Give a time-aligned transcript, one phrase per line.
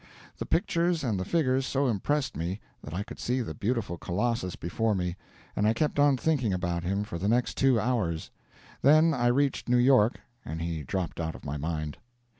[0.39, 4.55] The pictures and the figures so impressed me, that I could see the beautiful colossus
[4.55, 5.15] before me,
[5.55, 8.31] and I kept on thinking about him for the next two hours;
[8.81, 11.99] then I reached New York, and he dropped out of my mind.